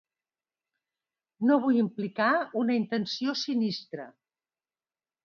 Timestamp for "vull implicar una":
1.65-2.79